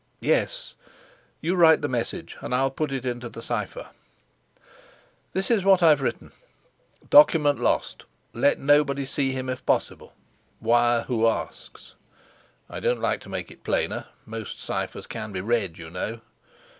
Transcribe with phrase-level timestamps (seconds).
[0.21, 0.73] "Yes.
[1.41, 3.91] You write the message, and I'll put it into the cipher."
[5.33, 6.31] "This is what I've written:
[7.11, 8.05] 'Document lost.
[8.33, 10.13] Let nobody see him if possible.
[10.59, 11.93] Wire who asks.'
[12.67, 16.21] I don't like to make it plainer: most ciphers can be read, you know."